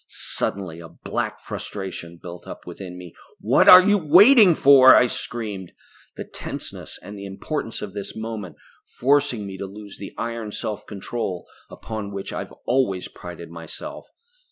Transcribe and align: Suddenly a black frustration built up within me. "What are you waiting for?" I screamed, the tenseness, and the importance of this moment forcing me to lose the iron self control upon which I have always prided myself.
Suddenly 0.07 0.79
a 0.79 0.89
black 0.89 1.39
frustration 1.39 2.17
built 2.17 2.47
up 2.47 2.65
within 2.65 2.97
me. 2.97 3.13
"What 3.39 3.69
are 3.69 3.83
you 3.83 3.99
waiting 3.99 4.55
for?" 4.55 4.95
I 4.95 5.05
screamed, 5.05 5.73
the 6.17 6.23
tenseness, 6.23 6.97
and 7.03 7.15
the 7.19 7.27
importance 7.27 7.83
of 7.83 7.93
this 7.93 8.15
moment 8.15 8.55
forcing 8.83 9.45
me 9.45 9.59
to 9.59 9.67
lose 9.67 9.99
the 9.99 10.15
iron 10.17 10.53
self 10.53 10.87
control 10.87 11.45
upon 11.69 12.11
which 12.11 12.33
I 12.33 12.39
have 12.39 12.53
always 12.65 13.09
prided 13.09 13.51
myself. 13.51 14.07